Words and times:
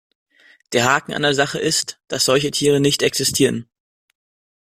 Der 0.73 0.85
Haken 0.85 1.13
an 1.13 1.21
der 1.21 1.35
Sache 1.35 1.59
ist, 1.59 1.99
dass 2.07 2.25
solche 2.25 2.49
Tiere 2.49 2.79
nicht 2.79 3.03
existieren. 3.03 3.69